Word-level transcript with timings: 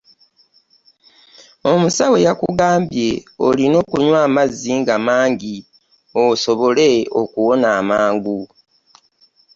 Omusawo 1.71 2.15
yakugambye 2.25 3.07
olina 3.47 3.75
okunwa 3.83 4.17
amazzi 4.27 4.71
nga 4.79 4.95
mangi 5.07 5.55
osobole 6.25 6.89
okuwona 7.21 7.67
amangu. 7.79 8.39